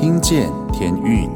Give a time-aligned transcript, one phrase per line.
[0.00, 1.28] 听见天运，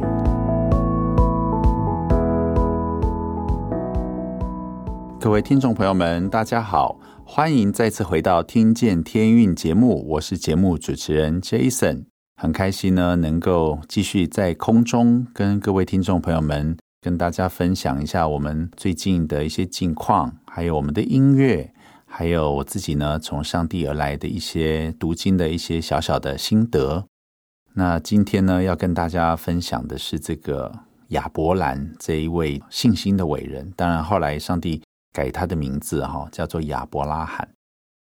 [5.21, 12.07] 各位听众朋友们，大家好，欢迎再次回到《听见天运》节目，我是节目主持人 Jason，
[12.41, 21.71] 很开心呢，能够继续在空中跟各位听众朋友们跟大家分享一下我们最近的一些近况，还有我们的音乐。
[22.07, 27.05] 还有我自己呢，从上帝而来的一些读经的一些小小的心得。
[27.77, 30.73] 那今天呢，要跟大家分享的是这个
[31.09, 33.69] 亚伯兰这一位信心的伟人。
[33.77, 34.81] 当然后来上帝
[35.13, 37.49] 改他的名字哈，叫做亚伯拉罕。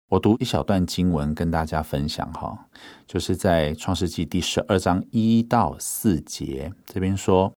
[0.08, 2.68] 我读一小段经文跟大家分享哈，
[3.08, 7.52] 就是在创世纪第十二章一到四节这边说，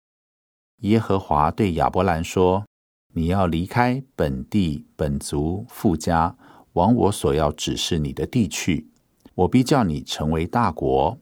[0.78, 2.66] 耶和华对亚伯兰说。
[3.12, 6.38] 你要离开本地本族父家，
[6.74, 8.88] 往我所要指示你的地去。
[9.34, 11.18] 我必叫你成为大国，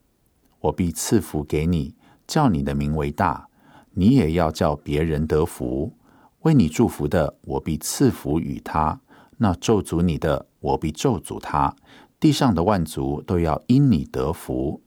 [0.60, 3.48] 我必赐福给你，叫你的名为大。
[3.94, 5.94] 你也要叫别人得福。
[6.42, 9.00] 为你祝福的，我必赐福与他；
[9.38, 11.76] 那咒诅你的，我必咒诅他。
[12.20, 14.82] 地上的万族都要因你得福。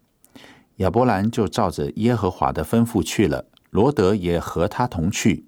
[0.77, 5.45] 亚伯兰就照着耶和华的吩咐去了，罗德也和他同去。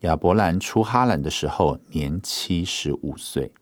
[0.00, 3.52] 亚伯兰出哈兰的时候，年七十五岁。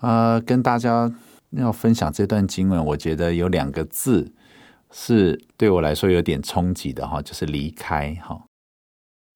[0.00, 1.12] 呃，跟大家
[1.50, 4.32] 要分享这段经文，我觉得有两个字
[4.94, 8.40] 是对我来说有点冲击的哈，就是离开哈。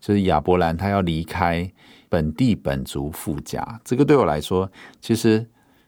[0.01, 1.71] 就是亚伯兰他要离开
[2.09, 4.71] 本地本族富家，这个对我来说，
[5.01, 5.45] 其实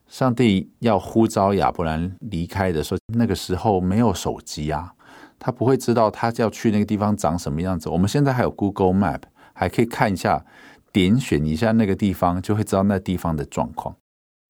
[0.09, 4.93] 上帝要呼召亚伯兰离开的时候，那个时候没有手机啊，
[5.39, 7.89] 他不会知道他要去那个地方长什么样子。
[7.89, 9.23] 我们现在还有 Google Map。
[9.53, 10.43] 还可以看一下，
[10.91, 13.95] 点选一下那个地方，就会知道那地方的状况。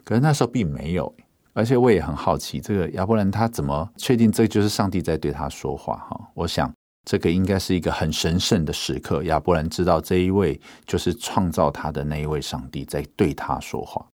[0.04, 1.12] 可是那时候并没有，
[1.52, 5.96] 而且我也很好奇，这个亚伯兰他怎么确定这就是上帝在对他说话？
[6.08, 6.72] 哈，我想
[7.04, 9.22] 这个应该是一个很神圣的时刻。
[9.24, 14.06] 亚伯兰知道这一位就是创造他的那一位上帝在对他说话。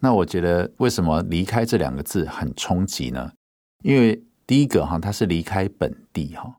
[0.00, 3.32] 那我觉得为什么离开这两个字很冲击呢？
[3.84, 6.56] 因为第一个哈，他是离开本地哈，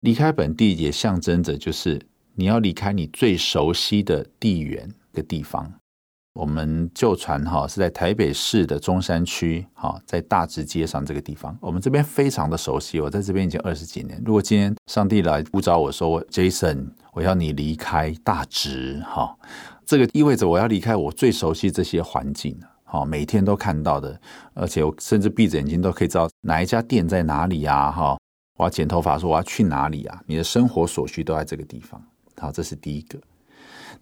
[0.00, 2.00] 离开本地也象征着就是。
[2.40, 5.72] 你要离开你最熟悉的地缘的地方。
[6.34, 13.00] 我们旧传哈是在台北市的中山区哈，在大直街上这个地方，我们这边非常的熟悉。
[13.00, 14.22] 我在这边已经二十几年。
[14.24, 19.36] 如果今天上帝来呼召我说，Jason，我要你离开大直哈，
[19.84, 24.20] 这个意味着我要离开我最熟悉这些环境，哈，每天都看到的，
[24.54, 28.16] 而且我甚至闭着眼睛都可以知道哪一家店在哪里呀，哈，
[28.58, 32.00] 我要剪头发，说我要去哪里啊，你的生活所需都在这个地方。
[32.36, 33.18] 好，这是第一个。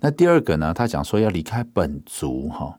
[0.00, 0.72] 那第二个呢？
[0.74, 2.78] 他讲说要离开本族，哈，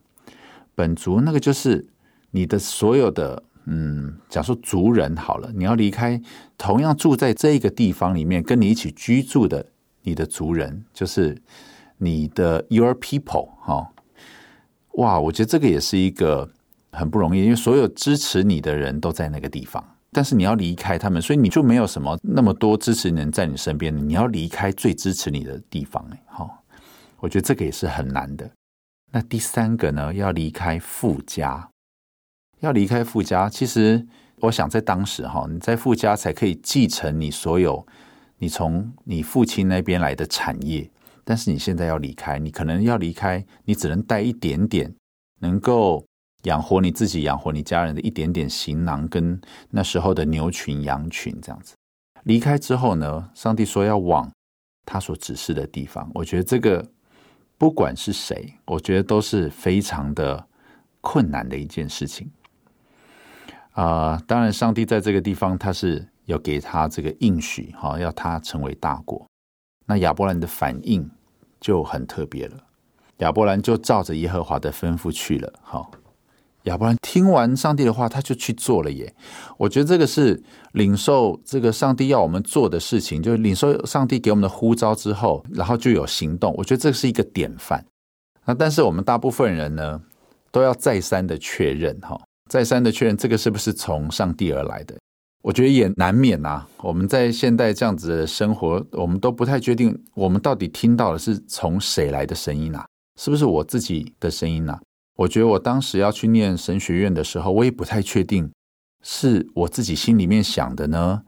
[0.74, 1.86] 本族那个就是
[2.30, 6.20] 你的所有的，嗯，讲说族人好了，你要离开
[6.56, 9.66] 同样住在这个地方里面跟你一起居住的
[10.02, 11.36] 你的族人，就是
[11.98, 13.90] 你的 your people，哈，
[14.92, 16.48] 哇，我觉得这个也是一个
[16.92, 19.84] 很不容易，因为所有支持你的人都在那个地方。
[20.10, 23.94] 但是你要离开他们，所以你就没有什么那么多支持人在你身边。
[24.08, 26.64] 你要离开最支持你的地方，哎，好，
[27.20, 28.50] 我觉得这个也是很难的。
[29.12, 31.70] 那第三个呢，要离开富家，
[32.60, 33.48] 要离开富家。
[33.48, 34.06] 其实
[34.40, 37.86] 我想在当时哈，你在富家才可以继承你所有
[38.38, 40.90] 你从你父亲那边来的产业。
[41.24, 44.94] 但是你现在要离开，你可能要离开，你只能带一点点，
[45.40, 46.04] 能够。
[46.44, 49.38] 养活你自己，养活你家人的一点点行囊，跟
[49.70, 51.74] 那时候的牛群、羊群这样子。
[52.22, 54.30] 离开之后呢，上帝说要往
[54.86, 56.08] 他所指示的地方。
[56.14, 56.88] 我觉得这个
[57.58, 60.46] 不管是谁，我觉得都是非常的
[61.00, 62.30] 困难的一件事情。
[63.72, 69.26] 啊、当然，上帝在这个地方他是要给他这个应许，哈，要他成为大国。
[69.86, 71.10] 那亚伯兰的反应
[71.60, 72.56] 就很特别了，
[73.18, 75.90] 亚伯兰就照着耶和华的吩咐去了，好。
[76.68, 79.12] 亚伯兰听完上帝的话，他就去做了耶。
[79.56, 80.40] 我觉得这个是
[80.72, 86.54] 领受这个上帝要我们做的事情，就是领受上帝给我们的呼召之后，然后就有行动。
[86.56, 87.84] 我觉得这是一个典范。
[88.44, 90.00] 那但是我们大部分人呢，
[90.50, 94.94] 都要再三的确认哈，再三的确认这个是不是从上帝而来的。
[95.42, 96.66] 我觉得也难免呐。
[96.78, 102.84] 我们在现代这样子的生活，我们都不太确定，我们到底听到的是从谁来的声音呐？
[103.20, 104.78] 是不是我自己的声音呐？
[105.18, 108.50] 我觉得我当时要去念神学院的时候，我也不太确定
[109.02, 111.22] 是我自己心里面想的呢，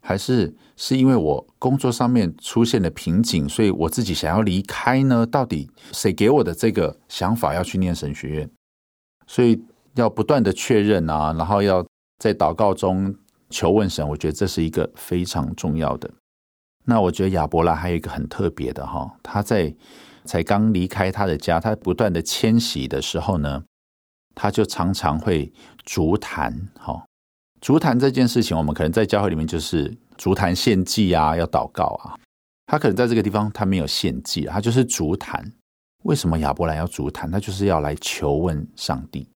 [0.00, 5.24] 还是是因为我工作上面出现了瓶颈，所以我自己想要离开呢？
[5.24, 8.50] 到底谁给我的这个想法要去念神学院？
[9.26, 9.58] 所以
[9.94, 11.86] 要不断的确认啊，然后要
[12.18, 13.14] 在祷告中
[13.48, 16.10] 求问神，我觉得这是一个非常重要的。
[16.84, 19.74] 那我觉得亚伯拉还有一个很特别的哈，他在
[20.24, 23.62] 才刚离开他的家，他不断的迁徙的时候呢，
[24.34, 25.52] 他就常常会
[25.84, 26.68] 筑坛。
[26.76, 27.04] 哈，
[27.60, 32.14] 筑坛这件事情，我们可能在教会里面就是筑坛献祭啊，要祷告啊。
[32.66, 35.52] 他可能在这个地方他没有献祭，他就是筑坛。
[36.04, 37.30] 为什么亚伯兰要筑坛？
[37.30, 39.28] 他就是要来求问上帝。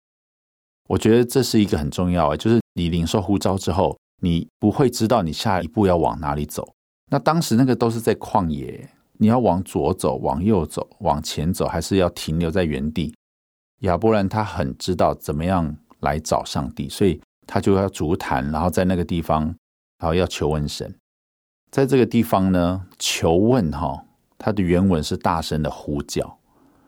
[0.88, 6.74] 我觉得这是一个很重要啊，就是你领受呼召之后，你不会知道你下一步要往哪里走。
[7.12, 8.90] 那当时那个都是在旷野，
[9.24, 13.16] 你要往左走、往右走、往前走，还是要停留在原地？
[13.80, 19.44] 亚伯兰他很知道怎么样来找上帝，所以他就要足坛，然后在那个地方，
[19.98, 20.94] 然后要求问神。
[21.72, 24.04] 在这个地方呢，求问哈，
[24.38, 26.38] 他的原文是大声的呼叫，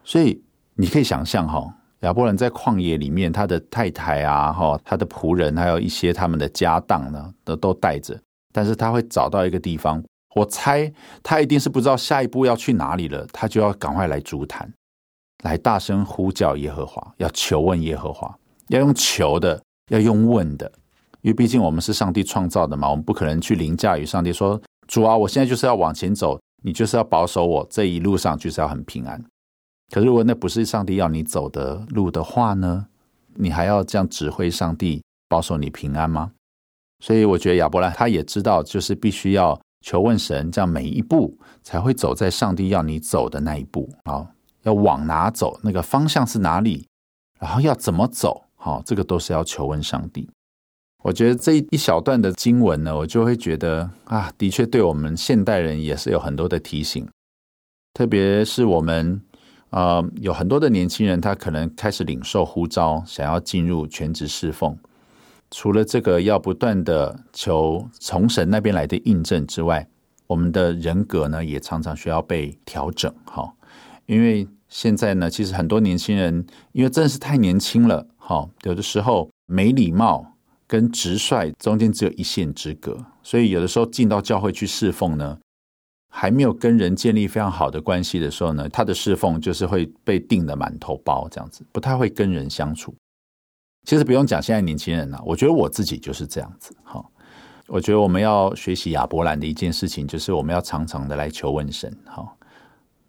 [0.04, 0.44] 所以
[0.74, 8.22] 你可以想象哈，亚伯兰在旷野里面，他的太太啊，哈，他的仆人，还有一些他们的家当呢，都都带着，
[8.52, 10.04] 但是他会找到一个地方。
[10.36, 10.92] 我猜
[11.24, 14.70] 他一定是不知道下一步要去哪里了，他就要赶快来筑坛，
[15.46, 18.38] 来大声呼叫耶和华，要求问耶和华，
[18.68, 20.70] 要用求的，要用问的，
[21.22, 29.24] 因为毕竟我们是上帝创造的嘛，我们不可能去凌驾于上帝，说主啊，我现在就是要往前走，你就是要保守我这一路上就是要很平安。
[29.94, 32.88] 可是如果那不是上帝要你走的路的话呢，
[33.36, 36.34] 你还要这样指挥上帝保守你平安吗？
[37.00, 39.58] 所以我觉得亚伯兰他也知道，就是必须要。
[39.86, 44.28] 求问神，这样每一步才会走在上帝要你走的那一步啊！
[44.64, 46.88] 要往哪走，那个方向是哪里，
[47.40, 50.28] 然后要怎么走，好，这个都是要求问上帝。
[51.04, 57.08] 我觉得这一小段的经文呢，我就会觉得啊，的确对我们现代人也是有很多的提醒，
[57.94, 59.22] 特别是我们
[59.70, 64.76] 啊、呃，有很多的年轻人，他可能开始领受呼召，想要进入全职侍奉。
[65.57, 69.88] 除了这个要不断的求从神那边来的印证之外，
[70.28, 73.10] 我们的人格呢也常常需要被调整。
[73.24, 73.50] 哈，
[74.06, 80.30] 因为现在呢，其实很多年轻人因为真的是太年轻了，哈，有的时候没礼貌
[80.68, 85.40] 跟直率中间只有一线之隔，所以有的时候进到教会去侍奉呢，
[86.10, 92.94] 还没有跟人建立非常好的关系的时候呢，他的侍奉就是会被定得满头包这样子，不太会跟人相处。
[93.86, 96.76] 其实不用讲，现在年轻人呐，我觉得我自己就是这样子。
[96.84, 97.06] 哈，
[97.68, 101.96] 我觉得我们要学习亚伯兰的一件事情，就是我们要常常的来求问神。
[102.06, 102.28] 哈，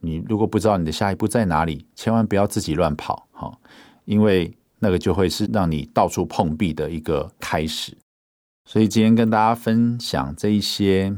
[0.00, 3.26] 你如果不知道你的下一步在哪里，千万不要自己乱跑。
[3.32, 3.50] 哈，
[4.04, 7.96] 因为那个就会是让你到处碰壁的一个开始。
[8.66, 11.16] 所以今天跟大家分享这一些，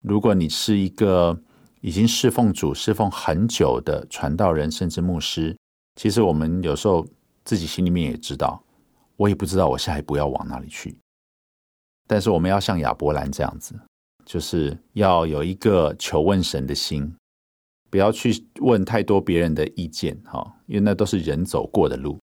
[0.00, 1.38] 如果你是一个
[1.82, 5.54] 已经侍奉主、侍奉很久的传道人，甚至牧师，
[5.96, 7.06] 其实我们有时候
[7.44, 8.63] 自己心里面也知道。
[9.16, 10.96] 我也不知道我下一步要往哪里去，
[12.06, 13.74] 但是我们要像亚伯兰这样子，
[14.24, 17.14] 就是要有一个求问神的心，
[17.90, 22.18] 不要去问太多别人的意见，哈，因为那都是人走过的路。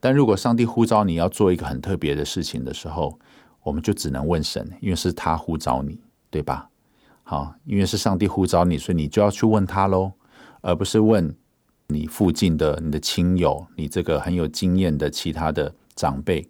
[0.00, 3.16] 但如果上帝呼召你要做一个很特别的事情的时候，
[3.62, 6.00] 我们就只能问神，因为是他呼召你，
[6.30, 6.68] 对吧？
[7.22, 10.12] 好，因为是上帝呼召你，所以你就要去问他喽，
[10.62, 11.34] 而不是问
[11.86, 15.72] 你附近的你的亲友，你这个很有经验的其他的。
[15.96, 16.48] 长辈，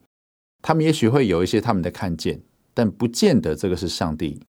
[0.63, 2.41] 他们也许会有一些他们的看见，
[2.73, 4.41] 但不见得这个是上帝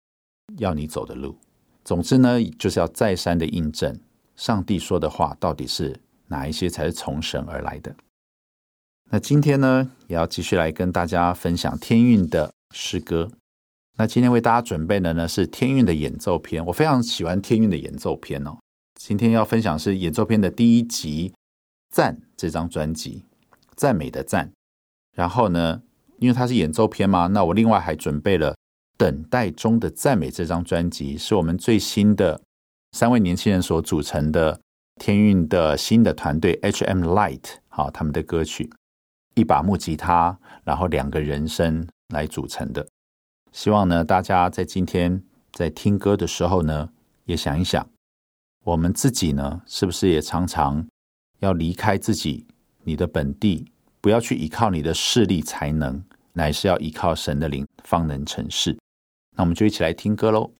[0.57, 1.37] 要你走的路。
[1.83, 3.99] 总之呢，就是要再三的印证
[4.35, 7.95] 上帝说的话到底是哪一些才是从神而来的。
[9.11, 13.31] 那今天呢，也要继续来跟大家分享天韵的诗歌。
[13.97, 18.57] 那今天为大家准备的呢是天韵的演奏篇，我非常喜欢天韵的演奏篇哦。
[18.99, 21.29] 今天要分享是演奏篇的第一集
[21.93, 23.23] 《赞》这张专辑，
[23.75, 24.51] 赞美的赞。
[25.15, 25.81] 然后呢，
[26.19, 28.51] 因为它是演奏片嘛，那我另外还准备了
[28.97, 32.41] 《等待中的赞美》这张专辑，是我们最新的
[32.91, 34.59] 三位年轻人所组成的
[34.95, 37.05] 天韵的新的团队 H.M.
[37.05, 38.69] Light，好，他们的歌曲，
[39.35, 42.85] 一把木吉他，然后两个人声来组成的。
[43.51, 46.89] 希望呢，大家在今天在听歌的时候呢，
[47.23, 47.87] 也想一想，
[48.65, 50.85] 我们自己呢，是不是也常常
[51.39, 52.45] 要离开自己，
[52.83, 53.71] 你的本地。
[54.05, 55.99] 不要去依靠你的势力才能，
[56.33, 58.77] 乃是要依靠神的灵，方能成事。
[59.35, 60.53] 那我们就一起来听歌喽。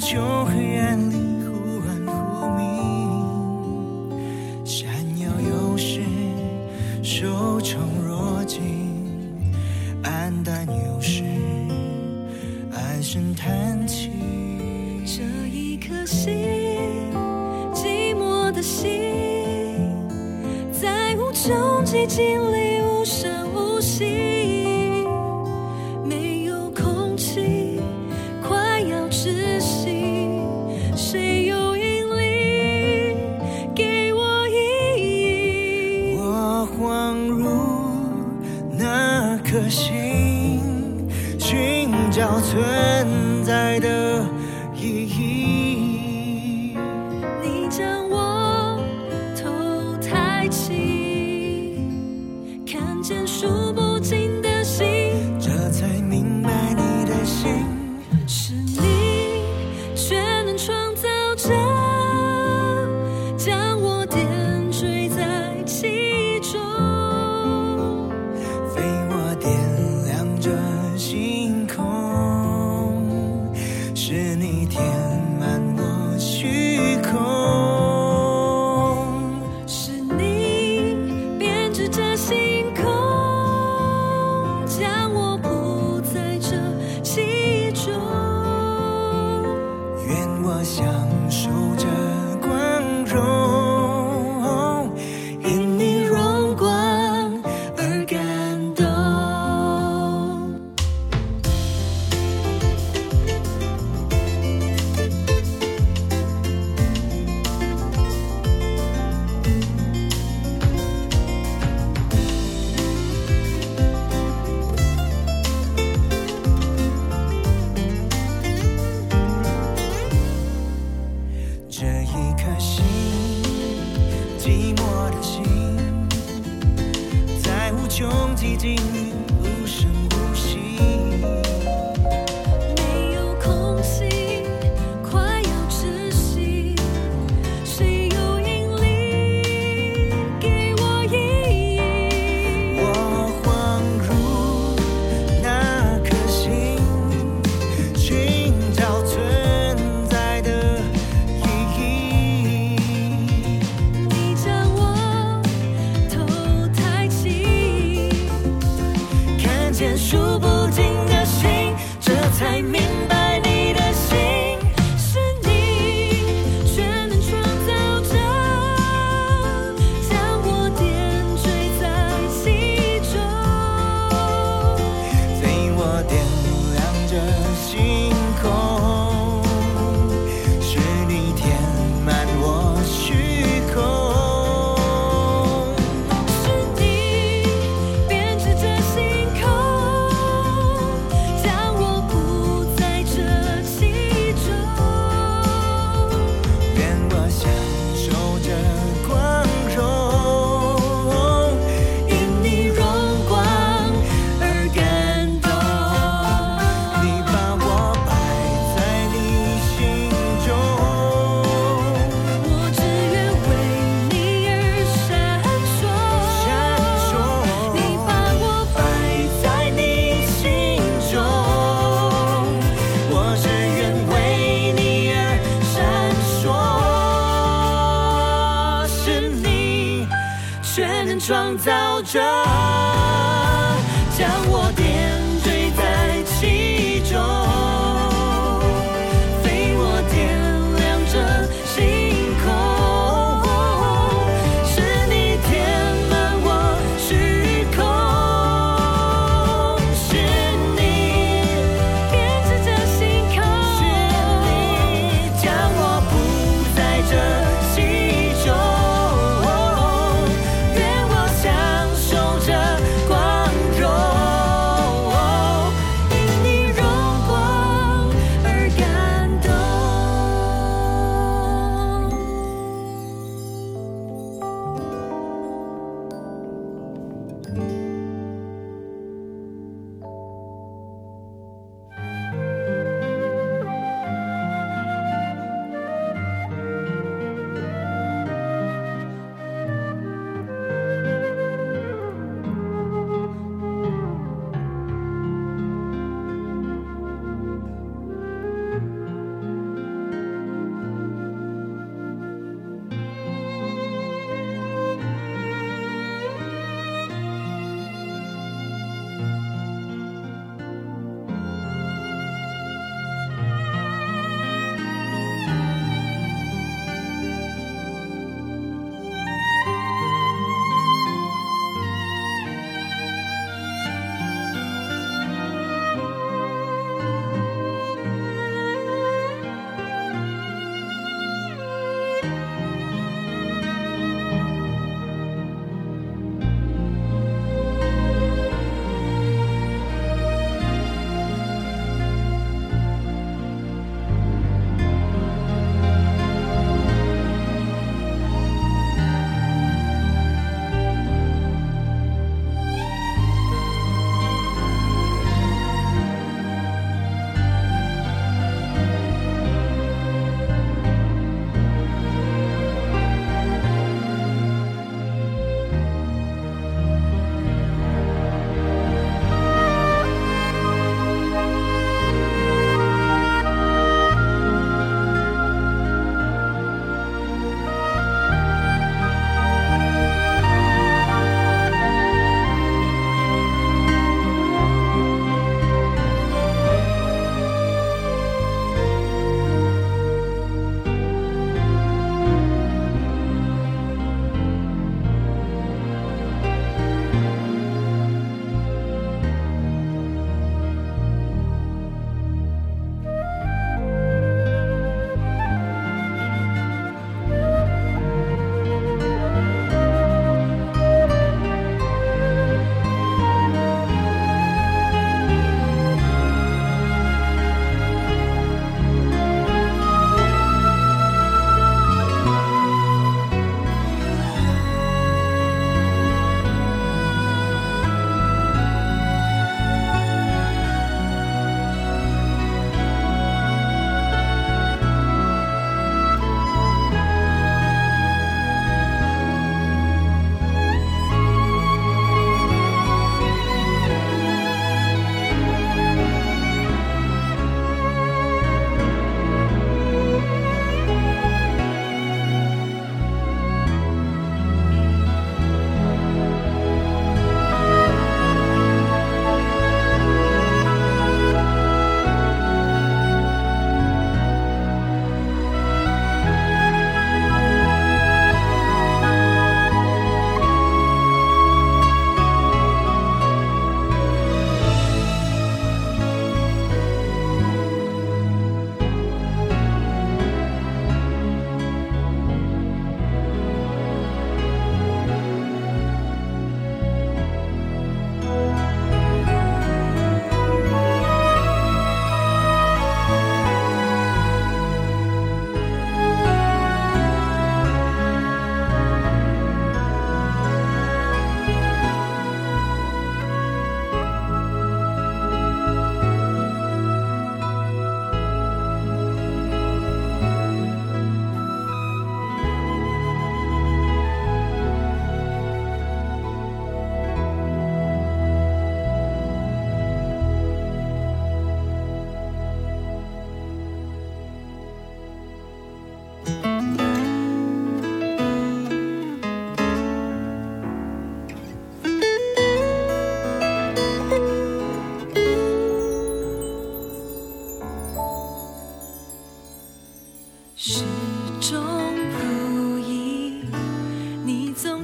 [0.00, 0.59] 在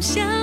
[0.00, 0.35] 想。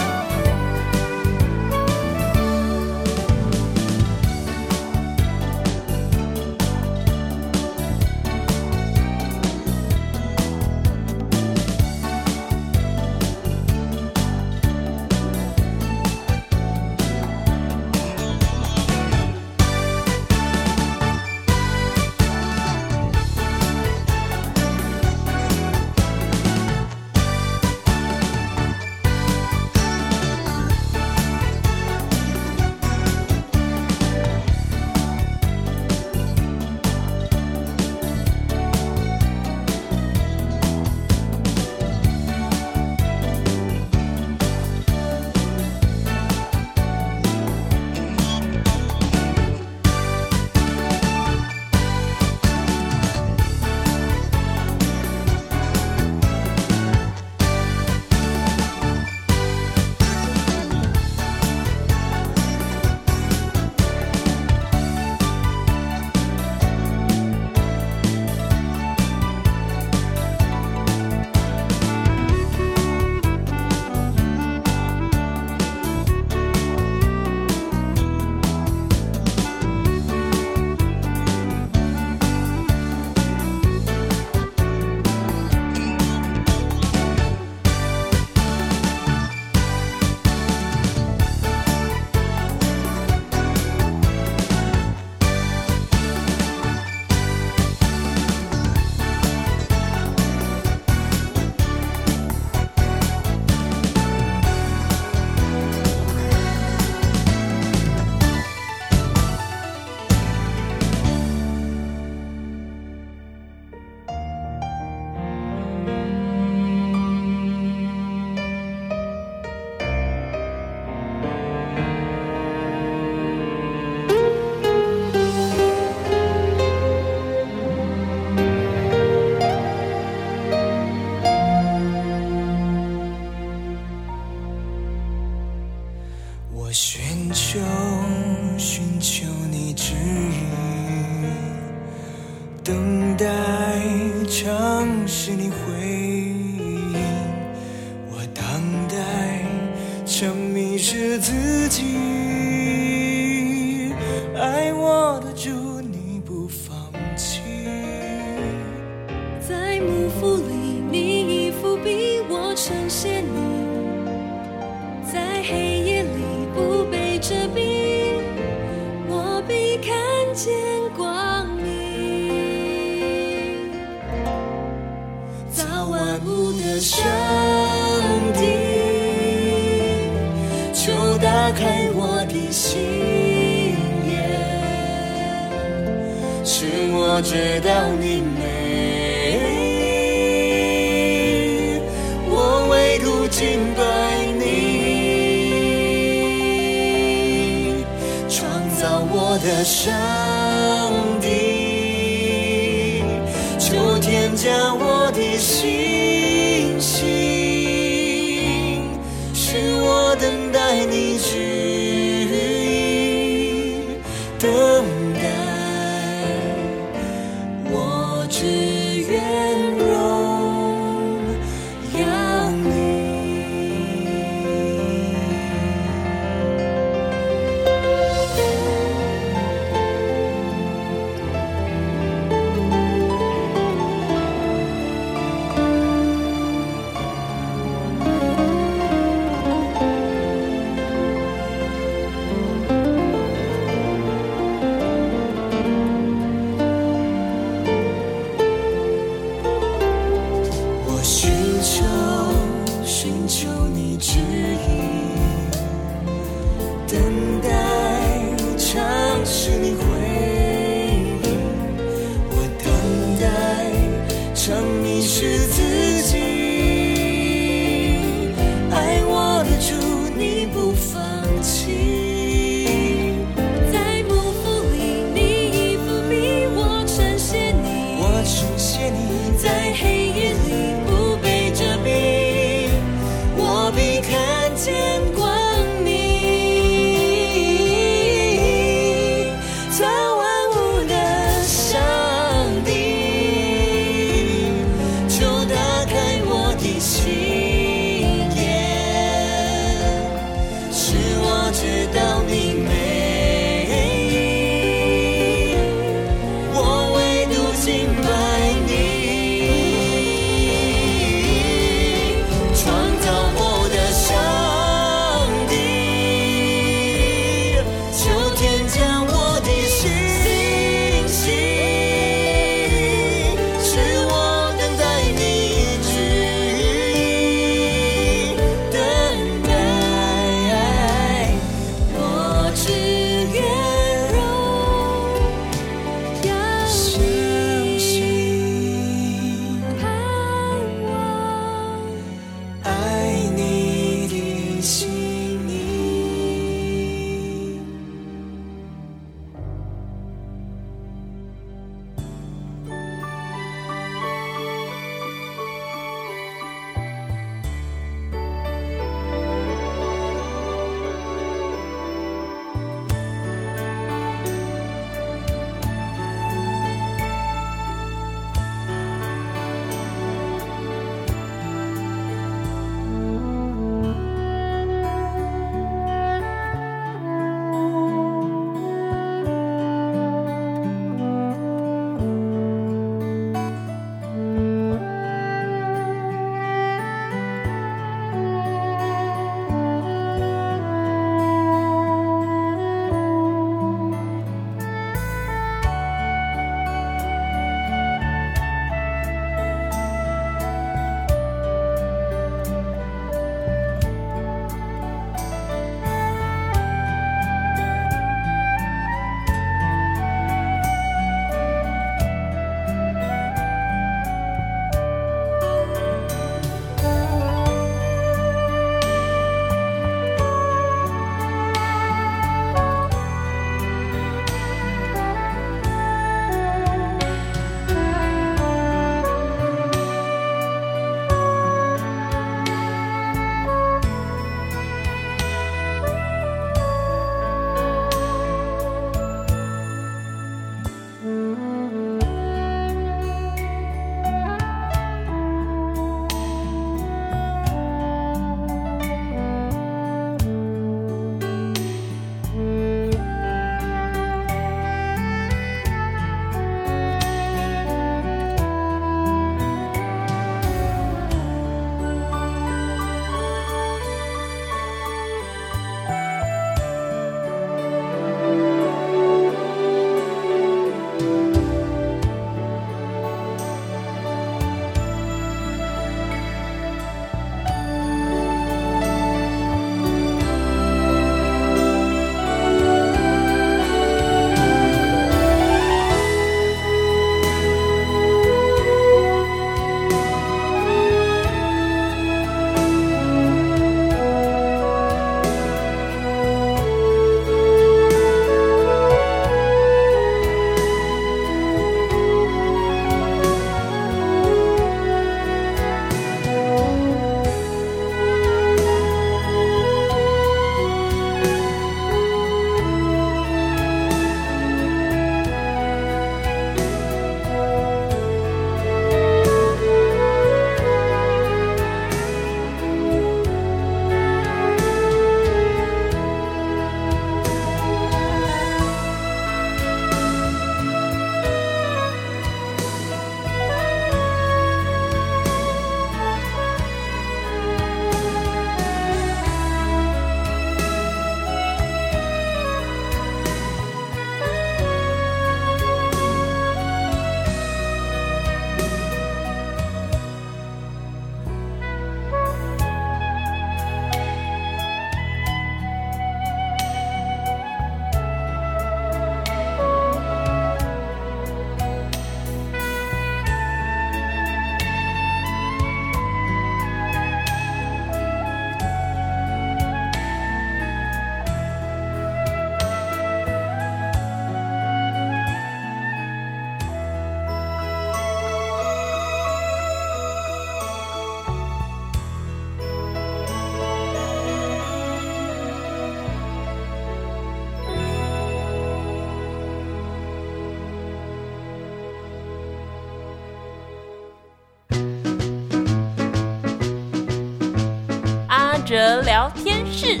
[598.74, 600.00] 哲聊天室。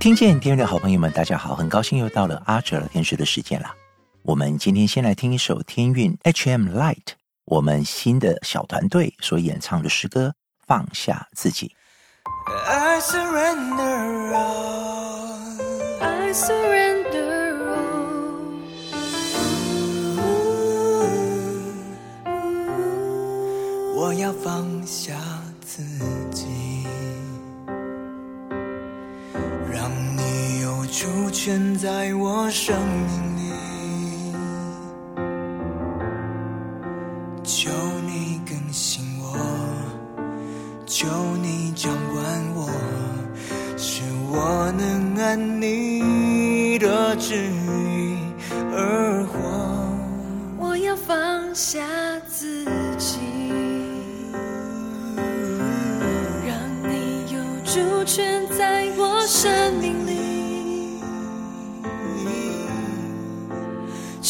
[0.00, 3.70] 听见天韵的好朋友们，大家好，很高兴又到了阿哲聊天室的时间了。
[4.22, 6.76] 我们今天先来听一首天韵 H.M.
[6.76, 7.12] Light，
[7.44, 10.30] 我们新的小团队所演唱的诗歌
[10.66, 11.72] 《放下自己》。
[12.68, 15.60] I surrender all.
[16.00, 17.03] I surrender
[24.06, 25.14] 我要放下
[25.62, 25.82] 自
[26.30, 26.44] 己，
[29.72, 32.76] 让你有出现在我生
[33.06, 33.40] 命里。
[37.44, 37.70] 求
[38.06, 39.38] 你更新我，
[40.84, 41.06] 求
[41.40, 42.22] 你掌管
[42.54, 42.68] 我，
[43.78, 48.18] 使我能按你的旨意
[48.70, 49.38] 而活。
[50.58, 51.80] 我要放下。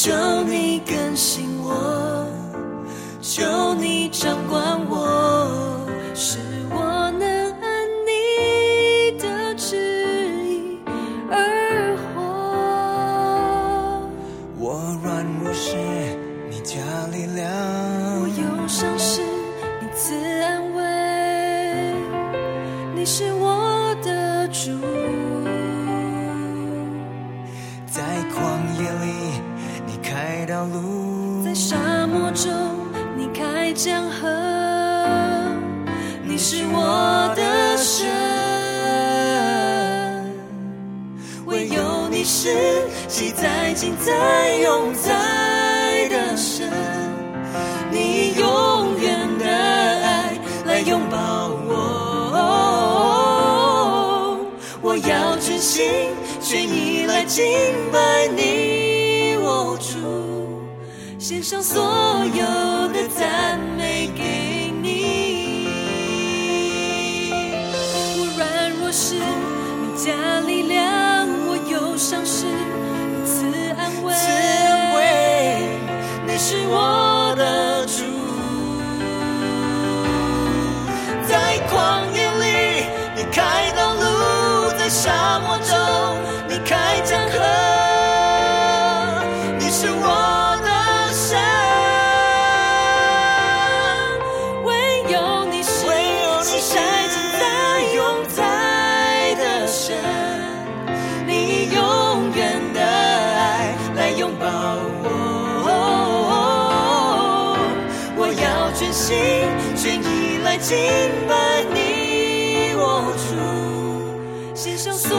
[0.05, 2.29] 求你更新我，
[3.23, 6.39] 求你掌管我，使
[6.69, 7.27] 我能
[7.63, 10.79] 按你的旨意
[11.31, 12.21] 而活。
[14.59, 15.75] 我软弱时，
[16.51, 16.75] 你加
[17.11, 17.49] 力量；
[18.21, 19.14] 我忧伤时。
[43.45, 46.67] 记载尽在永在的神，
[47.91, 51.75] 你永远的爱来拥抱我，
[54.81, 55.85] 我要全心
[56.41, 57.45] 全意来敬
[57.93, 59.99] 拜你，我主，
[61.19, 61.85] 献上所
[62.35, 62.45] 有。
[62.95, 63.07] 的
[76.47, 78.05] 是我的主，
[81.27, 82.85] 在旷野里
[83.17, 85.75] 你开道路，在沙漠中
[110.65, 110.75] 敬
[111.29, 115.13] 拜你，我主，献上所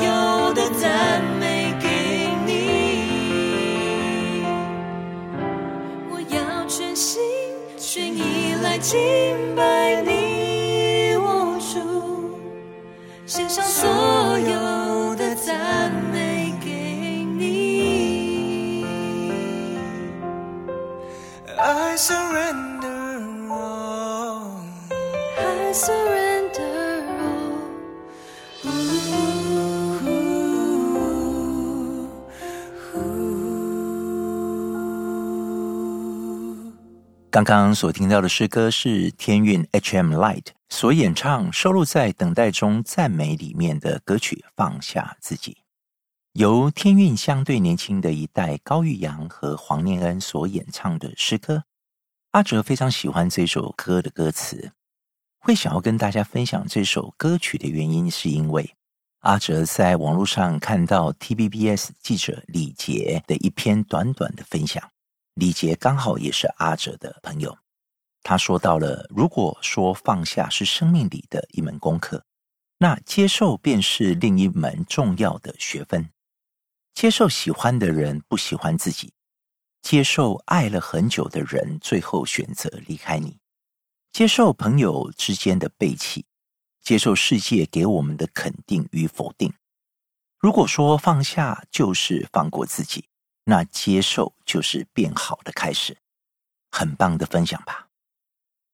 [0.00, 2.48] 有的赞美给你。
[6.08, 7.20] 我要全心
[7.76, 8.96] 全意来敬
[9.56, 12.38] 拜你，我主，
[13.26, 13.90] 献上所
[14.38, 16.70] 有的赞美给
[17.36, 18.86] 你。
[21.58, 22.73] I surrender.
[37.28, 40.14] 刚刚所听到的诗歌是天韵 H.M.
[40.14, 45.52] Light 所演唱，收录在《等待中赞美》里面的歌曲《放下自己》，
[46.34, 51.64] 由天韵相对年轻的一代高玉阳和黄念恩所演唱的诗歌。
[52.30, 54.70] 阿哲非常喜欢这首歌的歌词，
[55.44, 58.74] 会想要跟大家分享这首歌曲的原因，是因为
[59.18, 64.82] 阿哲在网络上看到 T B B S 记者李杰的一篇短短的分享。
[65.34, 67.58] 李杰刚好也是阿哲的朋友，
[68.22, 72.24] 他说到了，如果说放下是生命里的一门功课，
[72.78, 76.08] 那接受便是另一门重要的学分。
[76.94, 79.12] 接受喜欢的人不喜欢自己，
[79.82, 83.36] 接受爱了很久的人最后选择离开你，
[84.14, 86.24] 接受朋友之间的背弃，
[86.80, 89.52] 接受世界给我们的肯定与否定。
[90.38, 93.08] 如果说放下就是放过自己。
[93.42, 95.98] 那接受就是变好的开始，
[96.70, 97.88] 很棒的分享吧。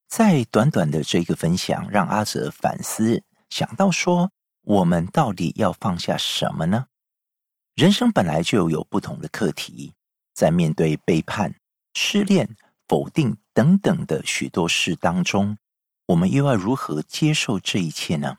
[0.08, 4.30] 在短短的这个分享，让阿哲反思，想到说，
[4.60, 6.86] 我们到底要放下什么呢？
[7.74, 9.94] 人生本来就有不同的课题，
[10.34, 11.52] 在面对背叛、
[11.94, 12.54] 失恋、
[12.86, 15.58] 否定等等的许多事当中，
[16.06, 18.38] 我们又要如何接受这一切呢？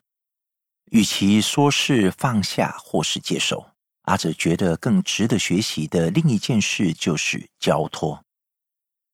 [0.86, 8.24] 与其说是放下或是接受，阿哲觉得更值得学习的另一件事就是交托。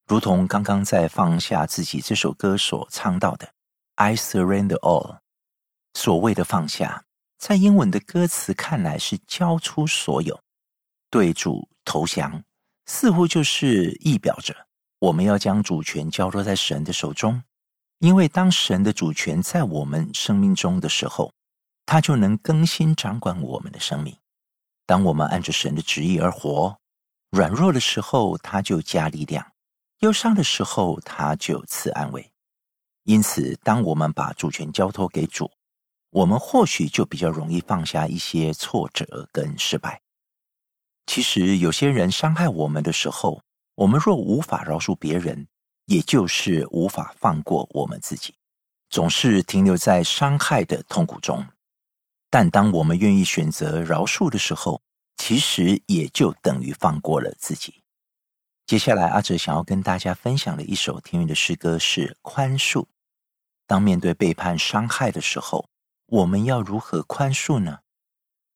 [0.07, 3.53] 如同刚刚在《放下自己》这首歌所唱到的
[3.97, 5.19] “I surrender all”，
[5.95, 7.05] 所谓的放下，
[7.39, 10.41] 在英文的歌词看来是交出所有，
[11.11, 12.43] 对主投降，
[12.87, 14.68] 似乎就是意表着
[15.01, 17.43] 我们要将主权交托在神的手中，
[17.99, 21.33] 因为当神的主权在我们生命中的时候，
[21.87, 24.17] 他就能更新掌管我们的生命。
[24.87, 26.77] 当我们按着神的旨意而活，
[27.31, 29.53] 软弱的时候，他就加力量。
[30.01, 32.31] 忧伤的时候，他就赐安慰。
[33.05, 35.51] 因此，当我们把主权交托给主，
[36.11, 40.03] 我们或许就比较容易放下一些挫折跟失败。
[41.07, 43.43] 其实，有些人伤害我们的时候，
[43.79, 45.47] 我们若无法饶恕别人，
[45.85, 48.35] 也就是无法放过我们自己，
[48.91, 51.47] 总是停留在伤害的痛苦中。
[52.29, 54.83] 但当我们愿意选择饶恕的时候，
[55.16, 57.85] 其实也就等于放过了自己。
[58.66, 62.85] 接下来，阿哲想要跟大家分享的一首天韵的诗歌是宽恕。
[63.64, 65.68] 当面对背叛、伤害的时候，
[66.07, 67.79] 我们要如何宽恕呢？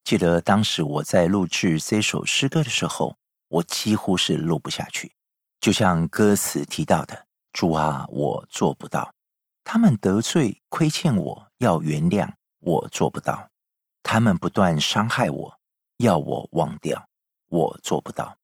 [0.03, 3.15] 记得当时我在录制这首诗歌的时候，
[3.53, 5.13] 我几乎是录不下去。
[5.59, 9.13] 就像歌词提到的：“主啊，我做不到。
[9.63, 12.27] 他们得罪、亏欠我，要原谅，
[12.59, 13.47] 我做不到。
[14.01, 15.59] 他们不断伤害我，
[15.97, 17.07] 要我忘掉，
[17.49, 18.35] 我做不到。”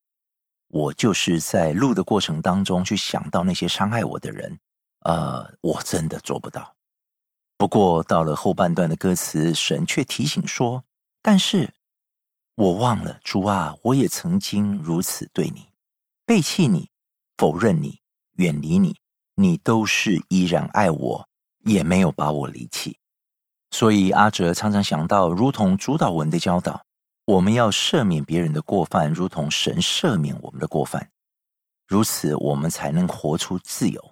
[0.70, 4.60] 我就是在录的过程当中去想到那些伤害我的人，
[4.99, 6.76] 呃，我真的做不到。
[7.57, 10.84] 不过到了后半段的歌词，神却提醒说
[11.24, 11.74] ：“但是
[12.60, 15.70] 我忘了，主啊，我也曾经如此对你，
[16.26, 16.89] 背弃你，
[17.38, 18.01] 否认你，
[18.34, 18.97] 远离你，
[19.36, 21.30] 你都是依然爱我，
[21.64, 22.97] 也没有把我离弃。”
[23.72, 26.84] 所以阿哲常常想到，如同主导文的教导。
[27.24, 31.10] 我们要赦免别人的过犯，如同神赦免我们的过犯，
[31.88, 34.03] 如此我们才能活出自由。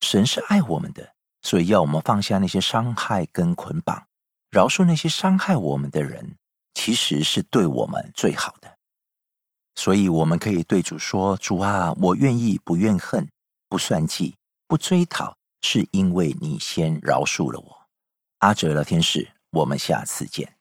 [0.00, 4.06] 神是爱我们的，所以要我们放下那些伤害跟捆绑，
[4.50, 6.38] 饶恕那些伤害我们的人，
[6.74, 8.76] 其实是对我们最好的。
[9.74, 13.28] 所以我们可以对主说：“主啊，我愿意不怨恨，
[13.68, 17.80] 不算计，不追讨，是因为你先饶恕了我。”
[18.40, 20.59] 阿哲的天使，我们下次见。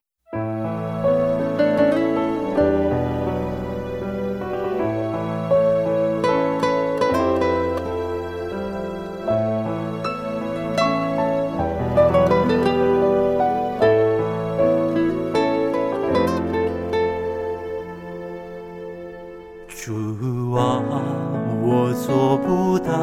[22.06, 22.94] 做不到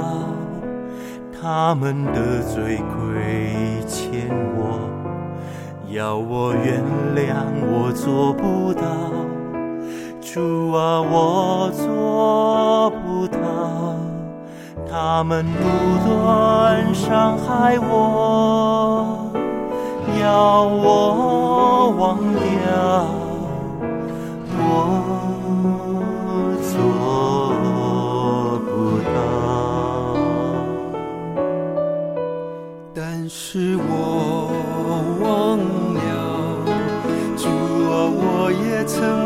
[1.41, 4.81] 他们得罪亏欠我，
[5.91, 6.83] 要我原
[7.15, 8.83] 谅，我做不到。
[10.23, 13.39] 主啊，我做不到。
[14.91, 19.31] 他们不断伤害我，
[20.21, 23.07] 要我忘掉。
[24.59, 25.26] 我。
[33.59, 34.53] 是我
[35.23, 35.57] 忘
[35.95, 36.61] 了
[37.39, 39.26] 主啊我也曾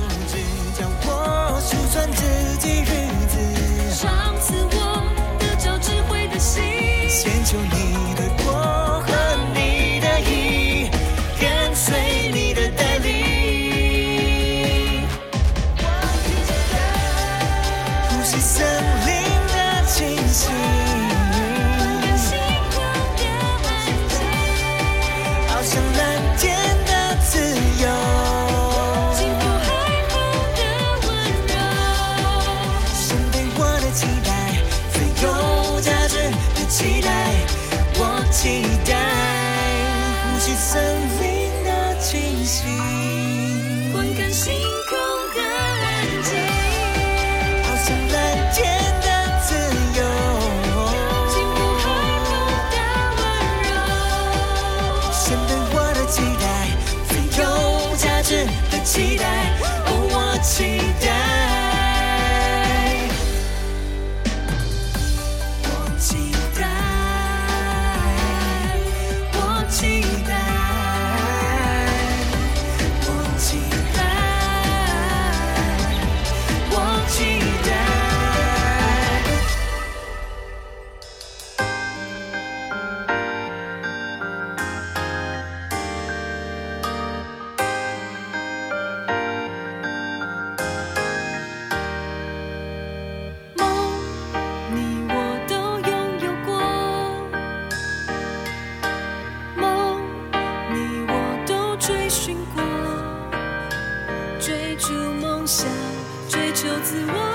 [106.91, 107.30] 自我